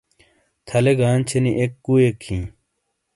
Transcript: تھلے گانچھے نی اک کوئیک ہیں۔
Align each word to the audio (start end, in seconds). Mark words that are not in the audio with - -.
تھلے 0.67 0.93
گانچھے 0.99 1.37
نی 1.43 1.51
اک 1.61 1.71
کوئیک 1.85 2.17
ہیں۔ 2.27 2.45